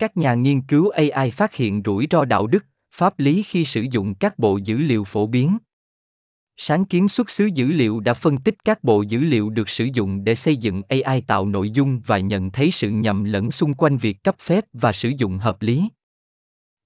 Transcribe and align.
Các 0.00 0.16
nhà 0.16 0.34
nghiên 0.34 0.60
cứu 0.60 0.90
AI 0.90 1.30
phát 1.30 1.54
hiện 1.54 1.82
rủi 1.84 2.06
ro 2.10 2.24
đạo 2.24 2.46
đức, 2.46 2.64
pháp 2.92 3.18
lý 3.18 3.42
khi 3.42 3.64
sử 3.64 3.86
dụng 3.90 4.14
các 4.14 4.38
bộ 4.38 4.56
dữ 4.56 4.78
liệu 4.78 5.04
phổ 5.04 5.26
biến. 5.26 5.58
Sáng 6.56 6.84
kiến 6.84 7.08
xuất 7.08 7.30
xứ 7.30 7.46
dữ 7.46 7.66
liệu 7.66 8.00
đã 8.00 8.14
phân 8.14 8.38
tích 8.38 8.54
các 8.64 8.84
bộ 8.84 9.02
dữ 9.02 9.20
liệu 9.20 9.50
được 9.50 9.68
sử 9.68 9.88
dụng 9.92 10.24
để 10.24 10.34
xây 10.34 10.56
dựng 10.56 10.82
AI 10.88 11.20
tạo 11.20 11.46
nội 11.46 11.70
dung 11.70 12.00
và 12.06 12.18
nhận 12.18 12.50
thấy 12.50 12.70
sự 12.70 12.90
nhầm 12.90 13.24
lẫn 13.24 13.50
xung 13.50 13.74
quanh 13.74 13.96
việc 13.96 14.24
cấp 14.24 14.36
phép 14.40 14.64
và 14.72 14.92
sử 14.92 15.12
dụng 15.18 15.38
hợp 15.38 15.62
lý. 15.62 15.88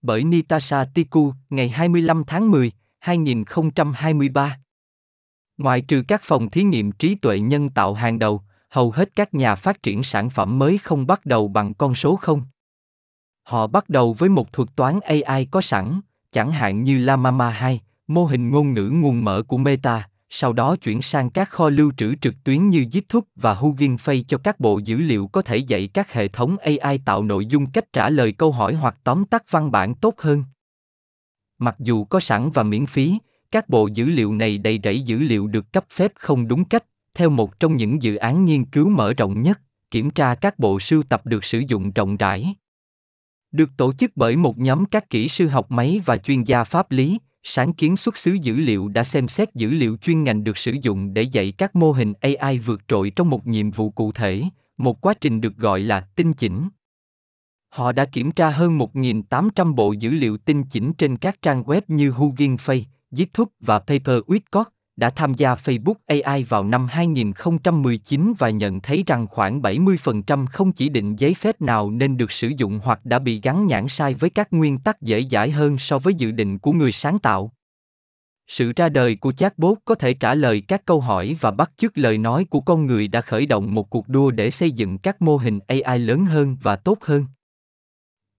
Bởi 0.03 0.25
Nitasha 0.25 0.85
Tiku, 0.85 1.33
ngày 1.51 1.69
25 1.69 2.25
tháng 2.27 2.51
10, 2.51 2.73
2023. 3.01 4.59
Ngoài 5.59 5.81
trừ 5.81 6.03
các 6.09 6.21
phòng 6.25 6.51
thí 6.51 6.63
nghiệm 6.63 6.93
trí 6.93 7.15
tuệ 7.15 7.41
nhân 7.41 7.71
tạo 7.71 7.95
hàng 7.95 8.19
đầu, 8.19 8.43
hầu 8.71 8.91
hết 8.91 9.17
các 9.17 9.35
nhà 9.35 9.55
phát 9.55 9.83
triển 9.83 10.03
sản 10.03 10.31
phẩm 10.31 10.59
mới 10.59 10.79
không 10.79 11.07
bắt 11.07 11.27
đầu 11.27 11.49
bằng 11.49 11.75
con 11.75 11.95
số 11.95 12.17
không. 12.17 12.43
Họ 13.45 13.67
bắt 13.67 13.89
đầu 13.89 14.13
với 14.13 14.29
một 14.29 14.53
thuật 14.53 14.69
toán 14.77 15.01
AI 15.01 15.45
có 15.45 15.61
sẵn, 15.61 16.01
chẳng 16.33 16.53
hạn 16.53 16.83
như 16.83 16.99
Llama 16.99 17.51
2, 17.51 17.81
mô 18.07 18.25
hình 18.25 18.51
ngôn 18.51 18.75
ngữ 18.75 18.89
nguồn 18.89 19.25
mở 19.25 19.43
của 19.43 19.57
Meta, 19.57 20.09
sau 20.31 20.53
đó 20.53 20.77
chuyển 20.77 21.03
sang 21.03 21.31
các 21.31 21.51
kho 21.51 21.69
lưu 21.69 21.93
trữ 21.97 22.15
trực 22.15 22.35
tuyến 22.45 22.69
như 22.69 22.87
GitHub 22.93 23.25
và 23.37 23.55
Hugging 23.55 23.97
Face 23.97 24.23
cho 24.29 24.39
các 24.39 24.61
bộ 24.61 24.79
dữ 24.79 24.97
liệu 24.97 25.27
có 25.27 25.43
thể 25.43 25.57
dạy 25.57 25.87
các 25.87 26.13
hệ 26.13 26.29
thống 26.29 26.57
AI 26.59 26.99
tạo 26.99 27.23
nội 27.23 27.47
dung 27.47 27.71
cách 27.71 27.93
trả 27.93 28.11
lời 28.11 28.33
câu 28.33 28.53
hỏi 28.53 28.75
hoặc 28.75 28.97
tóm 29.05 29.25
tắt 29.25 29.45
văn 29.51 29.71
bản 29.71 29.95
tốt 29.95 30.15
hơn. 30.19 30.45
Mặc 31.59 31.77
dù 31.79 32.05
có 32.05 32.21
sẵn 32.21 32.51
và 32.51 32.63
miễn 32.63 32.87
phí, 32.87 33.19
các 33.51 33.69
bộ 33.69 33.87
dữ 33.87 34.07
liệu 34.07 34.35
này 34.35 34.59
đầy 34.59 34.81
rẫy 34.85 35.01
dữ 35.01 35.19
liệu 35.19 35.47
được 35.47 35.73
cấp 35.73 35.85
phép 35.91 36.13
không 36.15 36.49
đúng 36.49 36.65
cách, 36.65 36.85
theo 37.15 37.31
một 37.31 37.61
trong 37.61 37.77
những 37.77 38.03
dự 38.03 38.17
án 38.17 38.45
nghiên 38.45 38.65
cứu 38.65 38.89
mở 38.89 39.13
rộng 39.13 39.43
nhất, 39.43 39.61
kiểm 39.91 40.11
tra 40.11 40.35
các 40.35 40.59
bộ 40.59 40.81
sưu 40.81 41.03
tập 41.03 41.27
được 41.27 41.45
sử 41.45 41.63
dụng 41.69 41.93
rộng 41.93 42.17
rãi. 42.17 42.55
Được 43.55 43.71
tổ 43.77 43.93
chức 43.93 44.13
bởi 44.17 44.37
một 44.37 44.59
nhóm 44.59 44.85
các 44.85 45.11
kỹ 45.11 45.29
sư 45.29 45.47
học 45.47 45.71
máy 45.71 46.01
và 46.05 46.17
chuyên 46.17 46.43
gia 46.43 46.65
pháp 46.65 46.91
lý, 46.91 47.19
sáng 47.43 47.73
kiến 47.73 47.97
xuất 47.97 48.17
xứ 48.17 48.33
dữ 48.43 48.57
liệu 48.57 48.89
đã 48.89 49.05
xem 49.05 49.29
xét 49.29 49.55
dữ 49.55 49.71
liệu 49.71 49.97
chuyên 49.97 50.25
ngành 50.25 50.45
được 50.45 50.59
sử 50.59 50.73
dụng 50.83 51.15
để 51.15 51.23
dạy 51.23 51.53
các 51.59 51.77
mô 51.77 51.93
hình 51.93 52.13
AI 52.21 52.59
vượt 52.59 52.81
trội 52.89 53.11
trong 53.11 53.31
một 53.31 53.47
nhiệm 53.47 53.71
vụ 53.71 53.91
cụ 53.91 54.13
thể, 54.13 54.43
một 54.77 55.01
quá 55.01 55.15
trình 55.21 55.41
được 55.41 55.57
gọi 55.57 55.81
là 55.81 56.01
tinh 56.01 56.33
chỉnh. 56.33 56.69
Họ 57.69 57.93
đã 57.93 58.05
kiểm 58.05 58.33
tra 58.33 58.51
hơn 58.51 58.79
1.800 58.79 59.75
bộ 59.75 59.93
dữ 59.93 60.11
liệu 60.11 60.37
tinh 60.37 60.65
chỉnh 60.65 60.93
trên 60.93 61.17
các 61.17 61.43
trang 61.43 61.63
web 61.63 61.81
như 61.89 62.11
Hugging 62.11 62.57
Face, 62.57 62.83
GitHub 63.11 63.49
và 63.61 63.79
Paper 63.79 64.19
with 64.27 64.41
đã 64.97 65.11
tham 65.11 65.35
gia 65.35 65.55
Facebook 65.55 65.95
AI 66.07 66.43
vào 66.43 66.65
năm 66.65 66.87
2019 66.87 68.33
và 68.39 68.51
nhận 68.51 68.81
thấy 68.81 69.05
rằng 69.07 69.27
khoảng 69.27 69.63
70% 69.63 70.47
không 70.47 70.73
chỉ 70.73 70.89
định 70.89 71.17
giấy 71.17 71.35
phép 71.35 71.61
nào 71.61 71.91
nên 71.91 72.17
được 72.17 72.33
sử 72.33 72.53
dụng 72.57 72.81
hoặc 72.85 73.05
đã 73.05 73.19
bị 73.19 73.41
gắn 73.41 73.67
nhãn 73.67 73.89
sai 73.89 74.15
với 74.15 74.31
các 74.31 74.49
nguyên 74.51 74.79
tắc 74.79 75.03
dễ 75.03 75.23
dãi 75.31 75.51
hơn 75.51 75.79
so 75.79 75.99
với 75.99 76.15
dự 76.15 76.31
định 76.31 76.59
của 76.59 76.73
người 76.73 76.93
sáng 76.93 77.19
tạo. 77.19 77.53
Sự 78.49 78.73
ra 78.77 78.89
đời 78.89 79.17
của 79.17 79.33
chatbot 79.33 79.79
có 79.85 79.95
thể 79.95 80.15
trả 80.15 80.35
lời 80.35 80.63
các 80.69 80.85
câu 80.85 81.01
hỏi 81.01 81.37
và 81.41 81.51
bắt 81.51 81.71
chước 81.77 81.99
lời 81.99 82.19
nói 82.19 82.45
của 82.45 82.61
con 82.61 82.87
người 82.87 83.09
đã 83.09 83.21
khởi 83.21 83.47
động 83.47 83.75
một 83.75 83.91
cuộc 83.91 84.09
đua 84.09 84.31
để 84.31 84.51
xây 84.51 84.71
dựng 84.71 84.99
các 84.99 85.23
mô 85.23 85.37
hình 85.37 85.61
AI 85.69 85.99
lớn 85.99 86.25
hơn 86.25 86.57
và 86.63 86.77
tốt 86.77 86.99
hơn. 87.01 87.27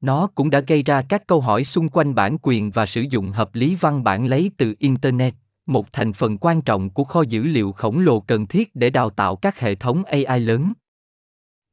Nó 0.02 0.28
cũng 0.36 0.50
đã 0.50 0.60
gây 0.60 0.84
ra 0.84 1.02
các 1.02 1.28
câu 1.28 1.42
hỏi 1.42 1.64
xung 1.64 1.90
quanh 1.90 2.16
bản 2.16 2.38
quyền 2.42 2.72
và 2.72 2.86
sử 2.86 3.06
dụng 3.10 3.32
hợp 3.32 3.56
lý 3.56 3.76
văn 3.76 4.04
bản 4.04 4.26
lấy 4.26 4.52
từ 4.58 4.74
Internet, 4.80 5.34
một 5.66 5.94
thành 5.94 6.14
phần 6.14 6.38
quan 6.38 6.62
trọng 6.62 6.90
của 6.90 7.04
kho 7.04 7.22
dữ 7.22 7.44
liệu 7.44 7.72
khổng 7.72 8.00
lồ 8.00 8.20
cần 8.20 8.48
thiết 8.48 8.76
để 8.76 8.90
đào 8.90 9.10
tạo 9.10 9.36
các 9.36 9.60
hệ 9.60 9.76
thống 9.76 10.04
AI 10.04 10.40
lớn. 10.40 10.74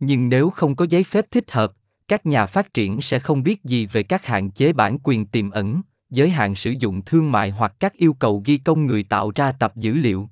Nhưng 0.01 0.29
nếu 0.29 0.51
không 0.51 0.77
có 0.77 0.87
giấy 0.91 1.05
phép 1.05 1.27
thích 1.31 1.51
hợp, 1.51 1.73
các 2.09 2.27
nhà 2.27 2.47
phát 2.47 2.75
triển 2.75 3.01
sẽ 3.01 3.19
không 3.19 3.43
biết 3.43 3.65
gì 3.65 3.87
về 3.87 4.03
các 4.03 4.27
hạn 4.27 4.51
chế 4.51 4.73
bản 4.73 4.99
quyền 5.03 5.27
tiềm 5.27 5.51
ẩn, 5.51 5.83
giới 6.11 6.31
hạn 6.31 6.55
sử 6.55 6.71
dụng 6.71 7.03
thương 7.07 7.33
mại 7.33 7.51
hoặc 7.51 7.75
các 7.81 7.93
yêu 7.97 8.13
cầu 8.13 8.43
ghi 8.45 8.59
công 8.59 8.87
người 8.87 9.03
tạo 9.03 9.33
ra 9.35 9.53
tập 9.53 9.77
dữ 9.77 9.95
liệu. 9.95 10.29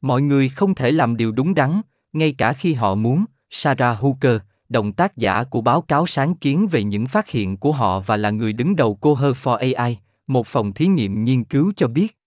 Mọi 0.00 0.22
người 0.22 0.48
không 0.48 0.74
thể 0.74 0.90
làm 0.90 1.16
điều 1.16 1.32
đúng 1.32 1.54
đắn, 1.54 1.80
ngay 2.12 2.32
cả 2.32 2.52
khi 2.52 2.74
họ 2.74 2.94
muốn, 2.94 3.24
Sarah 3.50 3.98
Hooker, 3.98 4.40
đồng 4.68 4.92
tác 4.92 5.16
giả 5.16 5.44
của 5.44 5.60
báo 5.60 5.82
cáo 5.82 6.06
sáng 6.06 6.34
kiến 6.34 6.66
về 6.70 6.84
những 6.84 7.06
phát 7.06 7.28
hiện 7.28 7.56
của 7.56 7.72
họ 7.72 8.00
và 8.00 8.16
là 8.16 8.30
người 8.30 8.52
đứng 8.52 8.76
đầu 8.76 8.94
Coher 8.94 9.36
for 9.42 9.74
AI, 9.74 9.98
một 10.26 10.46
phòng 10.46 10.72
thí 10.72 10.86
nghiệm 10.86 11.24
nghiên 11.24 11.44
cứu 11.44 11.72
cho 11.76 11.88
biết. 11.88 12.18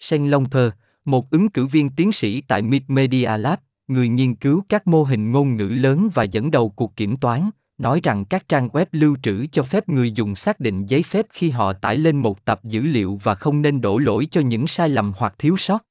Shen 0.00 0.30
Longper, 0.30 0.70
một 1.04 1.30
ứng 1.30 1.48
cử 1.48 1.66
viên 1.66 1.90
tiến 1.90 2.12
sĩ 2.12 2.40
tại 2.40 2.62
Mid 2.62 2.82
Media 2.88 3.36
Lab, 3.38 3.58
người 3.88 4.08
nghiên 4.08 4.34
cứu 4.34 4.64
các 4.68 4.86
mô 4.86 5.02
hình 5.02 5.32
ngôn 5.32 5.56
ngữ 5.56 5.66
lớn 5.68 6.08
và 6.14 6.22
dẫn 6.22 6.50
đầu 6.50 6.68
cuộc 6.68 6.96
kiểm 6.96 7.16
toán, 7.16 7.50
nói 7.78 8.00
rằng 8.02 8.24
các 8.24 8.48
trang 8.48 8.68
web 8.68 8.86
lưu 8.92 9.16
trữ 9.22 9.46
cho 9.46 9.62
phép 9.62 9.88
người 9.88 10.12
dùng 10.12 10.34
xác 10.34 10.60
định 10.60 10.86
giấy 10.86 11.02
phép 11.02 11.26
khi 11.30 11.50
họ 11.50 11.72
tải 11.72 11.98
lên 11.98 12.16
một 12.16 12.44
tập 12.44 12.60
dữ 12.64 12.82
liệu 12.82 13.20
và 13.22 13.34
không 13.34 13.62
nên 13.62 13.80
đổ 13.80 13.98
lỗi 13.98 14.26
cho 14.30 14.40
những 14.40 14.66
sai 14.66 14.88
lầm 14.88 15.12
hoặc 15.16 15.34
thiếu 15.38 15.56
sót. 15.56 15.84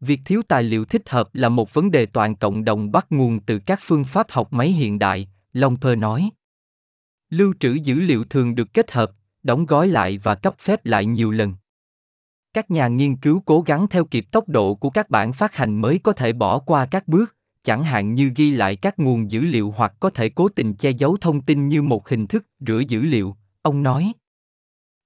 Việc 0.00 0.20
thiếu 0.24 0.42
tài 0.48 0.62
liệu 0.62 0.84
thích 0.84 1.08
hợp 1.08 1.34
là 1.34 1.48
một 1.48 1.74
vấn 1.74 1.90
đề 1.90 2.06
toàn 2.06 2.36
cộng 2.36 2.64
đồng 2.64 2.92
bắt 2.92 3.06
nguồn 3.10 3.40
từ 3.40 3.58
các 3.58 3.80
phương 3.82 4.04
pháp 4.04 4.30
học 4.30 4.52
máy 4.52 4.68
hiện 4.68 4.98
đại, 4.98 5.28
Longper 5.52 5.98
nói. 5.98 6.30
Lưu 7.30 7.54
trữ 7.60 7.72
dữ 7.72 7.94
liệu 7.94 8.24
thường 8.24 8.54
được 8.54 8.74
kết 8.74 8.90
hợp, 8.90 9.10
đóng 9.42 9.66
gói 9.66 9.88
lại 9.88 10.18
và 10.18 10.34
cấp 10.34 10.54
phép 10.58 10.86
lại 10.86 11.06
nhiều 11.06 11.30
lần. 11.30 11.54
Các 12.54 12.70
nhà 12.70 12.88
nghiên 12.88 13.16
cứu 13.16 13.42
cố 13.46 13.60
gắng 13.60 13.86
theo 13.90 14.04
kịp 14.04 14.26
tốc 14.30 14.48
độ 14.48 14.74
của 14.74 14.90
các 14.90 15.10
bản 15.10 15.32
phát 15.32 15.54
hành 15.54 15.80
mới 15.80 15.98
có 15.98 16.12
thể 16.12 16.32
bỏ 16.32 16.58
qua 16.58 16.86
các 16.86 17.08
bước, 17.08 17.36
chẳng 17.64 17.84
hạn 17.84 18.14
như 18.14 18.32
ghi 18.36 18.50
lại 18.50 18.76
các 18.76 18.98
nguồn 18.98 19.30
dữ 19.30 19.40
liệu 19.40 19.74
hoặc 19.76 19.92
có 20.00 20.10
thể 20.10 20.28
cố 20.28 20.48
tình 20.48 20.74
che 20.74 20.90
giấu 20.90 21.16
thông 21.20 21.40
tin 21.40 21.68
như 21.68 21.82
một 21.82 22.08
hình 22.08 22.26
thức 22.26 22.46
rửa 22.66 22.82
dữ 22.88 23.02
liệu, 23.02 23.36
ông 23.62 23.82
nói. 23.82 24.12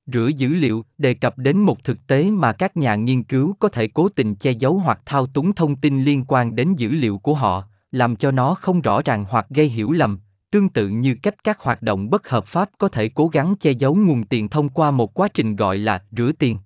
Rửa 0.06 0.28
dữ 0.36 0.48
liệu 0.48 0.84
đề 0.98 1.14
cập 1.14 1.38
đến 1.38 1.58
một 1.58 1.84
thực 1.84 2.06
tế 2.06 2.30
mà 2.30 2.52
các 2.52 2.76
nhà 2.76 2.94
nghiên 2.94 3.22
cứu 3.22 3.54
có 3.58 3.68
thể 3.68 3.88
cố 3.88 4.08
tình 4.08 4.34
che 4.34 4.50
giấu 4.50 4.74
hoặc 4.74 5.00
thao 5.06 5.26
túng 5.26 5.52
thông 5.52 5.76
tin 5.76 6.02
liên 6.02 6.24
quan 6.28 6.56
đến 6.56 6.74
dữ 6.76 6.88
liệu 6.90 7.18
của 7.18 7.34
họ, 7.34 7.64
làm 7.90 8.16
cho 8.16 8.30
nó 8.30 8.54
không 8.54 8.80
rõ 8.80 9.02
ràng 9.04 9.24
hoặc 9.28 9.46
gây 9.50 9.68
hiểu 9.68 9.92
lầm, 9.92 10.20
tương 10.50 10.68
tự 10.68 10.88
như 10.88 11.16
cách 11.22 11.44
các 11.44 11.60
hoạt 11.60 11.82
động 11.82 12.10
bất 12.10 12.28
hợp 12.28 12.46
pháp 12.46 12.70
có 12.78 12.88
thể 12.88 13.08
cố 13.08 13.28
gắng 13.28 13.54
che 13.60 13.70
giấu 13.70 13.94
nguồn 13.94 14.24
tiền 14.24 14.48
thông 14.48 14.68
qua 14.68 14.90
một 14.90 15.14
quá 15.14 15.28
trình 15.34 15.56
gọi 15.56 15.78
là 15.78 16.02
rửa 16.10 16.32
tiền. 16.38 16.56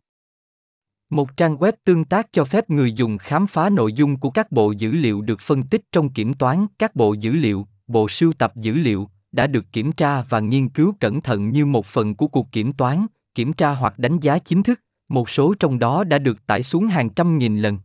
Một 1.11 1.37
trang 1.37 1.57
web 1.57 1.73
tương 1.85 2.05
tác 2.05 2.29
cho 2.33 2.45
phép 2.45 2.71
người 2.71 2.93
dùng 2.93 3.19
khám 3.19 3.47
phá 3.47 3.71
nội 3.71 3.93
dung 3.93 4.17
của 4.17 4.31
các 4.31 4.53
bộ 4.53 4.73
dữ 4.73 4.93
liệu 4.93 5.21
được 5.21 5.41
phân 5.41 5.63
tích 5.63 5.83
trong 5.93 6.13
kiểm 6.13 6.35
toán 6.35 6.67
các 6.79 6.97
bộ 6.97 7.13
dữ 7.13 7.33
liệu, 7.33 7.67
bộ 7.87 8.09
sưu 8.09 8.33
tập 8.33 8.57
dữ 8.57 8.75
liệu 8.75 9.09
đã 9.33 9.47
được 9.47 9.73
kiểm 9.73 9.93
tra 9.93 10.23
và 10.23 10.41
nghiên 10.41 10.69
cứu 10.69 10.95
cẩn 11.01 11.21
thận 11.21 11.51
như 11.51 11.67
một 11.67 11.87
phần 11.87 12.15
của 12.15 12.27
cuộc 12.27 12.53
kiểm 12.53 12.73
toán, 12.73 13.07
kiểm 13.35 13.53
tra 13.53 13.71
hoặc 13.71 13.99
đánh 13.99 14.19
giá 14.21 14.39
chính 14.39 14.63
thức, 14.63 14.81
một 15.09 15.31
số 15.31 15.55
trong 15.61 15.79
đó 15.79 16.05
đã 16.05 16.19
được 16.19 16.47
tải 16.47 16.63
xuống 16.63 16.87
hàng 16.87 17.11
trăm 17.11 17.39
nghìn 17.39 17.59
lần. 17.59 17.79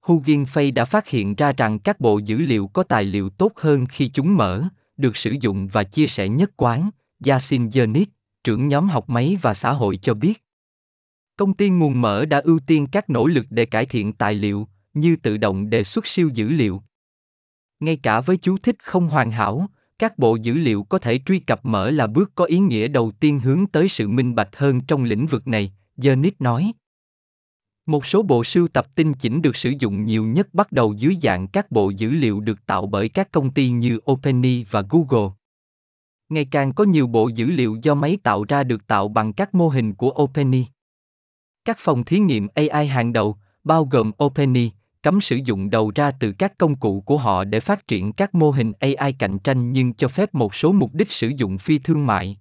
Hugin 0.00 0.42
Fay 0.42 0.74
đã 0.74 0.84
phát 0.84 1.08
hiện 1.08 1.34
ra 1.34 1.52
rằng 1.52 1.78
các 1.78 2.00
bộ 2.00 2.18
dữ 2.18 2.38
liệu 2.38 2.66
có 2.66 2.82
tài 2.82 3.04
liệu 3.04 3.30
tốt 3.30 3.52
hơn 3.56 3.86
khi 3.86 4.08
chúng 4.08 4.36
mở, 4.36 4.64
được 4.96 5.16
sử 5.16 5.34
dụng 5.40 5.68
và 5.68 5.84
chia 5.84 6.06
sẻ 6.06 6.28
nhất 6.28 6.50
quán, 6.56 6.90
Yasin 7.26 7.70
Yernik, 7.74 8.08
trưởng 8.44 8.68
nhóm 8.68 8.88
học 8.88 9.08
máy 9.08 9.38
và 9.42 9.54
xã 9.54 9.72
hội 9.72 9.98
cho 10.02 10.14
biết. 10.14 10.44
Công 11.38 11.54
ty 11.54 11.70
nguồn 11.70 12.00
mở 12.00 12.24
đã 12.24 12.38
ưu 12.38 12.58
tiên 12.58 12.86
các 12.86 13.10
nỗ 13.10 13.26
lực 13.26 13.46
để 13.50 13.66
cải 13.66 13.86
thiện 13.86 14.12
tài 14.12 14.34
liệu, 14.34 14.68
như 14.94 15.16
tự 15.16 15.36
động 15.36 15.70
đề 15.70 15.84
xuất 15.84 16.06
siêu 16.06 16.30
dữ 16.34 16.48
liệu. 16.48 16.82
Ngay 17.80 17.96
cả 17.96 18.20
với 18.20 18.36
chú 18.36 18.56
thích 18.62 18.76
không 18.82 19.08
hoàn 19.08 19.30
hảo, 19.30 19.66
các 19.98 20.18
bộ 20.18 20.36
dữ 20.36 20.54
liệu 20.54 20.82
có 20.82 20.98
thể 20.98 21.20
truy 21.26 21.38
cập 21.38 21.64
mở 21.64 21.90
là 21.90 22.06
bước 22.06 22.32
có 22.34 22.44
ý 22.44 22.58
nghĩa 22.58 22.88
đầu 22.88 23.12
tiên 23.20 23.40
hướng 23.40 23.66
tới 23.66 23.88
sự 23.88 24.08
minh 24.08 24.34
bạch 24.34 24.56
hơn 24.56 24.80
trong 24.80 25.04
lĩnh 25.04 25.26
vực 25.26 25.46
này, 25.46 25.72
Jernit 25.96 26.30
nói. 26.38 26.72
Một 27.86 28.06
số 28.06 28.22
bộ 28.22 28.44
sưu 28.44 28.68
tập 28.68 28.86
tinh 28.94 29.14
chỉnh 29.14 29.42
được 29.42 29.56
sử 29.56 29.72
dụng 29.78 30.04
nhiều 30.04 30.24
nhất 30.24 30.54
bắt 30.54 30.72
đầu 30.72 30.94
dưới 30.96 31.16
dạng 31.22 31.48
các 31.48 31.70
bộ 31.70 31.90
dữ 31.90 32.10
liệu 32.10 32.40
được 32.40 32.66
tạo 32.66 32.86
bởi 32.86 33.08
các 33.08 33.32
công 33.32 33.50
ty 33.50 33.70
như 33.70 34.00
OpenAI 34.10 34.66
và 34.70 34.82
Google. 34.90 35.28
Ngày 36.28 36.44
càng 36.44 36.74
có 36.74 36.84
nhiều 36.84 37.06
bộ 37.06 37.28
dữ 37.28 37.46
liệu 37.46 37.76
do 37.82 37.94
máy 37.94 38.18
tạo 38.22 38.44
ra 38.44 38.64
được 38.64 38.86
tạo 38.86 39.08
bằng 39.08 39.32
các 39.32 39.54
mô 39.54 39.68
hình 39.68 39.94
của 39.94 40.10
OpenAI. 40.22 40.66
Các 41.68 41.78
phòng 41.80 42.04
thí 42.04 42.18
nghiệm 42.18 42.48
AI 42.54 42.86
hàng 42.86 43.12
đầu, 43.12 43.36
bao 43.64 43.84
gồm 43.84 44.12
OpenAI, 44.24 44.72
cấm 45.02 45.20
sử 45.20 45.36
dụng 45.44 45.70
đầu 45.70 45.92
ra 45.94 46.10
từ 46.10 46.32
các 46.32 46.58
công 46.58 46.76
cụ 46.76 47.00
của 47.00 47.16
họ 47.16 47.44
để 47.44 47.60
phát 47.60 47.88
triển 47.88 48.12
các 48.12 48.34
mô 48.34 48.50
hình 48.50 48.72
AI 48.80 49.12
cạnh 49.12 49.38
tranh 49.38 49.72
nhưng 49.72 49.94
cho 49.94 50.08
phép 50.08 50.34
một 50.34 50.54
số 50.54 50.72
mục 50.72 50.94
đích 50.94 51.12
sử 51.12 51.28
dụng 51.28 51.58
phi 51.58 51.78
thương 51.78 52.06
mại. 52.06 52.38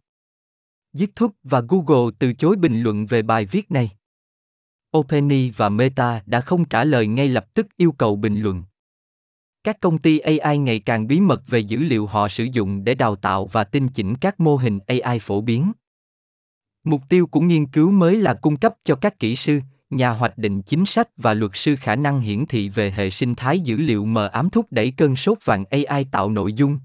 GitHub 0.94 1.32
và 1.44 1.62
Google 1.68 2.12
từ 2.20 2.34
chối 2.34 2.56
bình 2.56 2.82
luận 2.82 3.06
về 3.06 3.22
bài 3.22 3.46
viết 3.46 3.72
này. 3.72 3.92
OpenAI 4.98 5.54
và 5.58 5.70
Meta 5.70 6.22
đã 6.26 6.42
không 6.42 6.66
trả 6.66 6.84
lời 6.84 7.08
ngay 7.08 7.28
lập 7.28 7.54
tức 7.54 7.68
yêu 7.78 7.92
cầu 7.92 8.16
bình 8.16 8.42
luận. 8.42 8.64
Các 9.64 9.80
công 9.80 9.98
ty 9.98 10.20
AI 10.20 10.58
ngày 10.58 10.80
càng 10.80 11.08
bí 11.08 11.20
mật 11.20 11.48
về 11.48 11.60
dữ 11.60 11.80
liệu 11.80 12.06
họ 12.06 12.28
sử 12.28 12.44
dụng 12.44 12.84
để 12.84 12.96
đào 12.96 13.16
tạo 13.16 13.48
và 13.48 13.64
tinh 13.64 13.88
chỉnh 13.88 14.16
các 14.16 14.40
mô 14.40 14.56
hình 14.56 14.80
AI 14.88 15.20
phổ 15.20 15.42
biến. 15.42 15.72
Mục 16.88 17.02
tiêu 17.10 17.28
của 17.28 17.40
nghiên 17.40 17.66
cứu 17.66 17.92
mới 17.92 18.16
là 18.16 18.34
cung 18.34 18.58
cấp 18.58 18.74
cho 18.84 18.96
các 18.96 19.20
kỹ 19.20 19.36
sư, 19.36 19.60
nhà 19.90 20.10
hoạch 20.10 20.38
định 20.38 20.62
chính 20.62 20.86
sách 20.86 21.08
và 21.18 21.34
luật 21.34 21.52
sư 21.54 21.76
khả 21.80 21.96
năng 21.96 22.22
hiển 22.22 22.46
thị 22.46 22.70
về 22.70 22.92
hệ 22.92 23.10
sinh 23.10 23.36
thái 23.36 23.60
dữ 23.60 23.78
liệu 23.78 24.06
mờ 24.06 24.28
ám 24.28 24.50
thúc 24.50 24.68
đẩy 24.72 24.94
cơn 24.98 25.16
sốt 25.16 25.38
vàng 25.46 25.66
AI 25.66 26.06
tạo 26.12 26.30
nội 26.30 26.54
dung. 26.54 26.80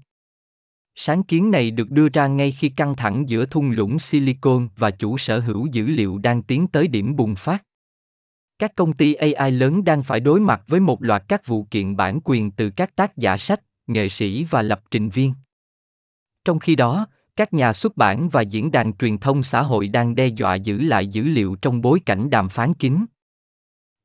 Sáng 0.95 1.23
kiến 1.23 1.51
này 1.51 1.71
được 1.71 1.91
đưa 1.91 2.09
ra 2.09 2.27
ngay 2.27 2.51
khi 2.51 2.69
căng 2.69 2.95
thẳng 2.95 3.29
giữa 3.29 3.45
thung 3.45 3.71
lũng 3.71 3.99
Silicon 3.99 4.67
và 4.77 4.91
chủ 4.91 5.17
sở 5.17 5.39
hữu 5.39 5.67
dữ 5.71 5.87
liệu 5.87 6.17
đang 6.17 6.43
tiến 6.43 6.67
tới 6.67 6.87
điểm 6.87 7.15
bùng 7.15 7.35
phát. 7.35 7.63
Các 8.59 8.75
công 8.75 8.93
ty 8.93 9.13
AI 9.13 9.51
lớn 9.51 9.83
đang 9.83 10.03
phải 10.03 10.19
đối 10.19 10.39
mặt 10.39 10.61
với 10.67 10.79
một 10.79 11.03
loạt 11.03 11.23
các 11.27 11.47
vụ 11.47 11.63
kiện 11.71 11.95
bản 11.95 12.19
quyền 12.23 12.51
từ 12.51 12.69
các 12.69 12.95
tác 12.95 13.17
giả 13.17 13.37
sách, 13.37 13.61
nghệ 13.87 14.09
sĩ 14.09 14.43
và 14.43 14.61
lập 14.61 14.81
trình 14.91 15.09
viên. 15.09 15.33
Trong 16.45 16.59
khi 16.59 16.75
đó, 16.75 17.07
các 17.35 17.53
nhà 17.53 17.73
xuất 17.73 17.97
bản 17.97 18.29
và 18.29 18.41
diễn 18.41 18.71
đàn 18.71 18.97
truyền 18.97 19.17
thông 19.17 19.43
xã 19.43 19.61
hội 19.61 19.87
đang 19.87 20.15
đe 20.15 20.27
dọa 20.27 20.55
giữ 20.55 20.81
lại 20.81 21.07
dữ 21.07 21.23
liệu 21.23 21.55
trong 21.55 21.81
bối 21.81 21.99
cảnh 22.05 22.29
đàm 22.29 22.49
phán 22.49 22.73
kín. 22.73 23.05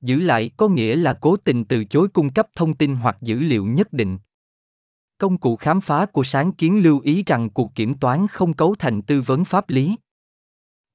Giữ 0.01 0.21
lại 0.21 0.51
có 0.57 0.69
nghĩa 0.69 0.97
là 0.97 1.19
cố 1.21 1.37
tình 1.37 1.65
từ 1.65 1.85
chối 1.85 2.09
cung 2.09 2.33
cấp 2.33 2.49
thông 2.55 2.75
tin 2.75 2.97
hoặc 2.97 3.17
dữ 3.21 3.39
liệu 3.39 3.67
nhất 3.67 3.93
định. 3.93 4.19
Công 5.19 5.39
cụ 5.39 5.57
khám 5.57 5.81
phá 5.81 6.07
của 6.07 6.25
sáng 6.25 6.53
kiến 6.53 6.83
lưu 6.83 7.01
ý 7.01 7.23
rằng 7.27 7.51
cuộc 7.51 7.75
kiểm 7.75 7.95
toán 7.95 8.27
không 8.29 8.53
cấu 8.55 8.75
thành 8.79 9.03
tư 9.03 9.23
vấn 9.23 9.45
pháp 9.45 9.71
lý. 9.71 9.97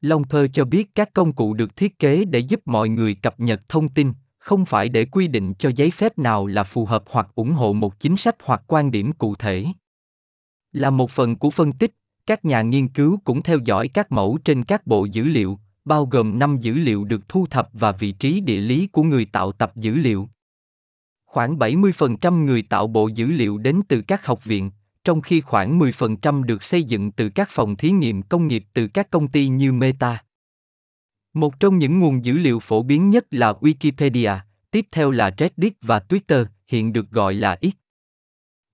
Longper 0.02 0.46
cho 0.54 0.66
biết 0.66 0.96
các 0.96 1.14
công 1.14 1.34
cụ 1.34 1.54
được 1.54 1.76
thiết 1.76 2.00
kế 2.00 2.26
để 2.26 2.40
giúp 2.40 2.62
mọi 2.66 2.90
người 2.90 3.16
cập 3.16 3.40
nhật 3.40 3.70
thông 3.70 3.90
tin, 3.90 4.14
không 4.38 4.66
phải 4.66 4.90
để 4.90 5.06
quy 5.06 5.28
định 5.28 5.54
cho 5.60 5.72
giấy 5.76 5.92
phép 5.92 6.18
nào 6.18 6.48
là 6.48 6.64
phù 6.64 6.86
hợp 6.86 7.04
hoặc 7.10 7.28
ủng 7.36 7.52
hộ 7.52 7.74
một 7.74 8.00
chính 8.00 8.18
sách 8.18 8.36
hoặc 8.44 8.64
quan 8.68 8.92
điểm 8.92 9.12
cụ 9.12 9.36
thể. 9.36 9.66
Là 10.72 10.90
một 10.90 11.12
phần 11.12 11.36
của 11.36 11.50
phân 11.50 11.74
tích, 11.74 11.94
các 12.26 12.46
nhà 12.46 12.62
nghiên 12.62 12.88
cứu 12.88 13.20
cũng 13.24 13.44
theo 13.44 13.60
dõi 13.66 13.88
các 13.88 14.12
mẫu 14.12 14.38
trên 14.46 14.64
các 14.64 14.88
bộ 14.88 15.06
dữ 15.06 15.24
liệu, 15.24 15.60
bao 15.86 16.06
gồm 16.06 16.40
5 16.40 16.58
dữ 16.58 16.74
liệu 16.74 17.04
được 17.04 17.30
thu 17.30 17.46
thập 17.46 17.70
và 17.74 17.92
vị 17.92 18.12
trí 18.12 18.42
địa 18.42 18.62
lý 18.62 18.88
của 18.88 19.04
người 19.04 19.26
tạo 19.26 19.52
tập 19.52 19.76
dữ 19.76 19.96
liệu. 19.96 20.30
Khoảng 21.26 21.58
70% 21.58 22.46
người 22.46 22.62
tạo 22.62 22.88
bộ 22.88 23.08
dữ 23.08 23.28
liệu 23.28 23.58
đến 23.58 23.82
từ 23.88 24.02
các 24.02 24.26
học 24.26 24.46
viện, 24.46 24.72
trong 25.04 25.22
khi 25.22 25.42
khoảng 25.42 25.80
10% 25.80 26.44
được 26.44 26.64
xây 26.64 26.84
dựng 26.84 27.12
từ 27.12 27.30
các 27.30 27.50
phòng 27.52 27.76
thí 27.76 27.92
nghiệm 27.92 28.22
công 28.22 28.48
nghiệp 28.48 28.66
từ 28.74 28.88
các 28.88 29.10
công 29.10 29.28
ty 29.28 29.48
như 29.48 29.74
Meta. 29.74 30.24
Một 31.34 31.60
trong 31.60 31.78
những 31.78 32.00
nguồn 32.00 32.26
dữ 32.26 32.38
liệu 32.38 32.60
phổ 32.60 32.84
biến 32.84 33.10
nhất 33.10 33.26
là 33.32 33.54
Wikipedia, 33.62 34.38
tiếp 34.72 34.86
theo 34.92 35.12
là 35.12 35.32
Reddit 35.38 35.74
và 35.82 36.00
Twitter, 36.10 36.46
hiện 36.68 36.94
được 36.94 37.10
gọi 37.10 37.34
là 37.34 37.60
X. 37.62 37.83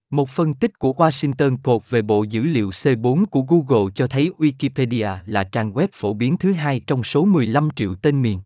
Một 0.10 0.30
phân 0.30 0.54
tích 0.54 0.80
của 0.80 0.94
Washington 0.98 1.58
Post 1.64 1.90
về 1.90 2.02
bộ 2.02 2.24
dữ 2.24 2.44
liệu 2.44 2.70
C4 2.70 3.26
của 3.26 3.42
Google 3.42 3.92
cho 3.96 4.08
thấy 4.08 4.32
Wikipedia 4.38 5.18
là 5.26 5.44
trang 5.44 5.74
web 5.74 5.88
phổ 5.94 6.14
biến 6.14 6.38
thứ 6.38 6.54
hai 6.54 6.80
trong 6.80 7.04
số 7.04 7.26
15 7.26 7.70
triệu 7.76 7.96
tên 7.96 8.22
miền. 8.22 8.40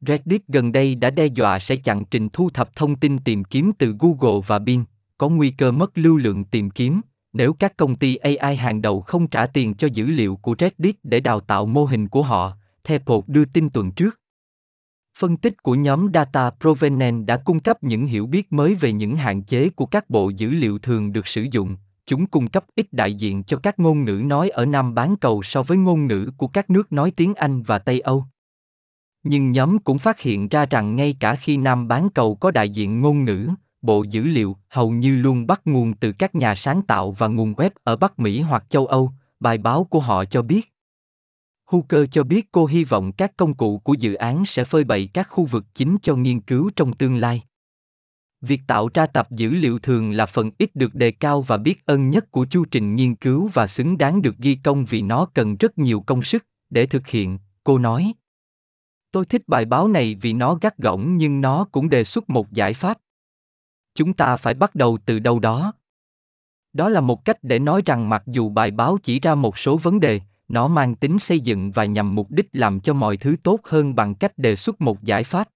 Reddit 0.00 0.46
gần 0.48 0.72
đây 0.72 0.94
đã 0.94 1.10
đe 1.10 1.26
dọa 1.26 1.58
sẽ 1.58 1.76
chặn 1.76 2.04
trình 2.04 2.28
thu 2.28 2.50
thập 2.50 2.76
thông 2.76 2.96
tin 2.96 3.18
tìm 3.18 3.44
kiếm 3.44 3.72
từ 3.78 3.94
Google 3.98 4.40
và 4.46 4.58
Bing, 4.58 4.84
có 5.18 5.28
nguy 5.28 5.50
cơ 5.50 5.72
mất 5.72 5.98
lưu 5.98 6.16
lượng 6.16 6.44
tìm 6.44 6.70
kiếm 6.70 7.00
nếu 7.36 7.52
các 7.52 7.76
công 7.76 7.96
ty 7.96 8.16
AI 8.16 8.56
hàng 8.56 8.82
đầu 8.82 9.00
không 9.00 9.26
trả 9.26 9.46
tiền 9.46 9.74
cho 9.74 9.88
dữ 9.92 10.06
liệu 10.06 10.36
của 10.36 10.54
Reddit 10.58 10.96
để 11.02 11.20
đào 11.20 11.40
tạo 11.40 11.66
mô 11.66 11.84
hình 11.84 12.08
của 12.08 12.22
họ, 12.22 12.52
theo 12.84 12.98
Post 12.98 13.28
đưa 13.28 13.44
tin 13.44 13.70
tuần 13.70 13.92
trước. 13.92 14.20
Phân 15.18 15.36
tích 15.36 15.62
của 15.62 15.74
nhóm 15.74 16.08
Data 16.14 16.50
Provenance 16.60 17.24
đã 17.26 17.36
cung 17.36 17.60
cấp 17.60 17.84
những 17.84 18.06
hiểu 18.06 18.26
biết 18.26 18.52
mới 18.52 18.74
về 18.74 18.92
những 18.92 19.16
hạn 19.16 19.42
chế 19.42 19.68
của 19.68 19.86
các 19.86 20.10
bộ 20.10 20.28
dữ 20.28 20.50
liệu 20.50 20.78
thường 20.78 21.12
được 21.12 21.26
sử 21.26 21.46
dụng. 21.50 21.76
Chúng 22.06 22.26
cung 22.26 22.48
cấp 22.48 22.64
ít 22.74 22.92
đại 22.92 23.14
diện 23.14 23.44
cho 23.44 23.56
các 23.56 23.78
ngôn 23.78 24.04
ngữ 24.04 24.22
nói 24.24 24.48
ở 24.48 24.64
Nam 24.64 24.94
bán 24.94 25.16
cầu 25.16 25.42
so 25.42 25.62
với 25.62 25.78
ngôn 25.78 26.06
ngữ 26.06 26.30
của 26.36 26.48
các 26.48 26.70
nước 26.70 26.92
nói 26.92 27.10
tiếng 27.10 27.34
Anh 27.34 27.62
và 27.62 27.78
Tây 27.78 28.00
Âu. 28.00 28.24
Nhưng 29.22 29.50
nhóm 29.50 29.78
cũng 29.78 29.98
phát 29.98 30.20
hiện 30.20 30.48
ra 30.48 30.66
rằng 30.66 30.96
ngay 30.96 31.16
cả 31.20 31.34
khi 31.34 31.56
Nam 31.56 31.88
bán 31.88 32.08
cầu 32.10 32.34
có 32.34 32.50
đại 32.50 32.68
diện 32.68 33.00
ngôn 33.00 33.24
ngữ, 33.24 33.48
bộ 33.82 34.02
dữ 34.02 34.22
liệu 34.22 34.56
hầu 34.68 34.90
như 34.90 35.16
luôn 35.16 35.46
bắt 35.46 35.60
nguồn 35.64 35.94
từ 35.94 36.12
các 36.12 36.34
nhà 36.34 36.54
sáng 36.54 36.82
tạo 36.82 37.12
và 37.12 37.28
nguồn 37.28 37.52
web 37.52 37.70
ở 37.84 37.96
Bắc 37.96 38.18
Mỹ 38.18 38.40
hoặc 38.40 38.64
châu 38.68 38.86
Âu, 38.86 39.12
bài 39.40 39.58
báo 39.58 39.84
của 39.84 40.00
họ 40.00 40.24
cho 40.24 40.42
biết. 40.42 40.75
Hooker 41.66 42.04
cho 42.10 42.22
biết 42.22 42.52
cô 42.52 42.66
hy 42.66 42.84
vọng 42.84 43.12
các 43.12 43.36
công 43.36 43.54
cụ 43.54 43.78
của 43.78 43.94
dự 43.94 44.14
án 44.14 44.46
sẽ 44.46 44.64
phơi 44.64 44.84
bày 44.84 45.08
các 45.14 45.28
khu 45.30 45.44
vực 45.44 45.64
chính 45.74 45.96
cho 46.02 46.16
nghiên 46.16 46.40
cứu 46.40 46.70
trong 46.76 46.92
tương 46.92 47.16
lai. 47.16 47.42
Việc 48.40 48.60
tạo 48.66 48.88
ra 48.94 49.06
tập 49.06 49.30
dữ 49.30 49.50
liệu 49.50 49.78
thường 49.78 50.10
là 50.10 50.26
phần 50.26 50.50
ít 50.58 50.76
được 50.76 50.94
đề 50.94 51.10
cao 51.10 51.42
và 51.42 51.56
biết 51.56 51.86
ơn 51.86 52.10
nhất 52.10 52.30
của 52.30 52.46
chu 52.50 52.64
trình 52.64 52.94
nghiên 52.94 53.14
cứu 53.14 53.50
và 53.52 53.66
xứng 53.66 53.98
đáng 53.98 54.22
được 54.22 54.38
ghi 54.38 54.54
công 54.54 54.84
vì 54.84 55.02
nó 55.02 55.26
cần 55.34 55.56
rất 55.56 55.78
nhiều 55.78 56.00
công 56.00 56.22
sức 56.22 56.46
để 56.70 56.86
thực 56.86 57.06
hiện, 57.06 57.38
cô 57.64 57.78
nói. 57.78 58.12
Tôi 59.12 59.26
thích 59.26 59.42
bài 59.46 59.64
báo 59.64 59.88
này 59.88 60.14
vì 60.14 60.32
nó 60.32 60.54
gắt 60.54 60.78
gỏng 60.78 61.16
nhưng 61.16 61.40
nó 61.40 61.64
cũng 61.72 61.90
đề 61.90 62.04
xuất 62.04 62.30
một 62.30 62.52
giải 62.52 62.74
pháp. 62.74 62.98
Chúng 63.94 64.12
ta 64.12 64.36
phải 64.36 64.54
bắt 64.54 64.74
đầu 64.74 64.98
từ 65.06 65.18
đâu 65.18 65.38
đó. 65.38 65.72
Đó 66.72 66.88
là 66.88 67.00
một 67.00 67.24
cách 67.24 67.38
để 67.42 67.58
nói 67.58 67.82
rằng 67.86 68.08
mặc 68.08 68.22
dù 68.26 68.48
bài 68.48 68.70
báo 68.70 68.98
chỉ 69.02 69.20
ra 69.20 69.34
một 69.34 69.58
số 69.58 69.76
vấn 69.76 70.00
đề, 70.00 70.20
nó 70.48 70.68
mang 70.68 70.94
tính 70.94 71.18
xây 71.18 71.40
dựng 71.40 71.70
và 71.70 71.84
nhằm 71.84 72.14
mục 72.14 72.30
đích 72.30 72.46
làm 72.52 72.80
cho 72.80 72.94
mọi 72.94 73.16
thứ 73.16 73.36
tốt 73.42 73.60
hơn 73.64 73.94
bằng 73.94 74.14
cách 74.14 74.38
đề 74.38 74.56
xuất 74.56 74.80
một 74.80 75.02
giải 75.02 75.24
pháp. 75.24 75.48